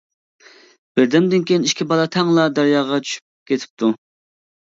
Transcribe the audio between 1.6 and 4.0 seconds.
ئىككى بالا تەڭلا دەرياغا چۈشۈپ كېتىپتۇ.